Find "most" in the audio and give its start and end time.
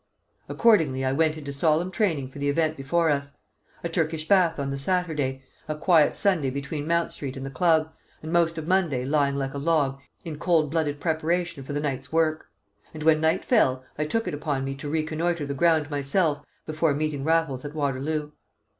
8.33-8.57